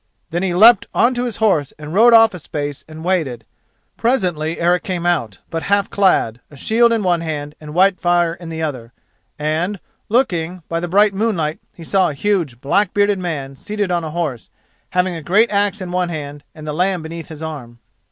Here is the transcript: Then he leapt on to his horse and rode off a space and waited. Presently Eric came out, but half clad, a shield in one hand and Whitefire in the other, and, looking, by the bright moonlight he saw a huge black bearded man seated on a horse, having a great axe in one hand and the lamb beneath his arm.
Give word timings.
Then 0.31 0.41
he 0.41 0.55
leapt 0.55 0.87
on 0.95 1.13
to 1.13 1.25
his 1.25 1.37
horse 1.37 1.73
and 1.77 1.93
rode 1.93 2.11
off 2.11 2.33
a 2.33 2.39
space 2.39 2.83
and 2.89 3.03
waited. 3.03 3.45
Presently 3.97 4.59
Eric 4.59 4.81
came 4.81 5.05
out, 5.05 5.37
but 5.51 5.61
half 5.61 5.91
clad, 5.91 6.39
a 6.49 6.57
shield 6.57 6.91
in 6.91 7.03
one 7.03 7.21
hand 7.21 7.53
and 7.61 7.75
Whitefire 7.75 8.33
in 8.37 8.49
the 8.49 8.63
other, 8.63 8.93
and, 9.37 9.79
looking, 10.09 10.63
by 10.67 10.79
the 10.79 10.87
bright 10.87 11.13
moonlight 11.13 11.59
he 11.71 11.83
saw 11.83 12.09
a 12.09 12.15
huge 12.15 12.59
black 12.61 12.95
bearded 12.95 13.19
man 13.19 13.55
seated 13.55 13.91
on 13.91 14.03
a 14.03 14.09
horse, 14.09 14.49
having 14.89 15.13
a 15.13 15.21
great 15.21 15.51
axe 15.51 15.81
in 15.81 15.91
one 15.91 16.09
hand 16.09 16.43
and 16.55 16.65
the 16.65 16.73
lamb 16.73 17.03
beneath 17.03 17.27
his 17.27 17.43
arm. 17.43 17.77